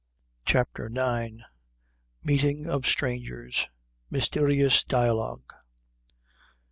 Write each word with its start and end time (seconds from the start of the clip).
CHAPTER 0.45 0.87
IX. 0.87 1.43
Meeting 2.23 2.67
of 2.67 2.87
Strangers 2.87 3.67
Mysterious 4.09 4.83
Dialogue. 4.83 5.53